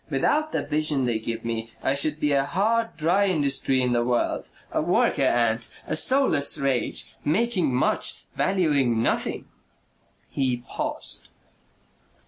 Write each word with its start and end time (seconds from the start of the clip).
Without 0.09 0.51
the 0.51 0.63
vision 0.65 1.05
they 1.05 1.19
give 1.19 1.45
me, 1.45 1.69
I 1.83 1.93
should 1.93 2.19
be 2.19 2.31
a 2.31 2.43
hard 2.43 2.97
dry 2.97 3.27
industry 3.27 3.83
in 3.83 3.91
the 3.91 4.03
world, 4.03 4.49
a 4.71 4.81
worker 4.81 5.21
ant, 5.21 5.69
a 5.85 5.95
soulless 5.95 6.57
rage, 6.57 7.13
making 7.23 7.71
much, 7.71 8.23
valuing 8.35 9.03
nothing." 9.03 9.47
He 10.27 10.57
paused. 10.67 11.29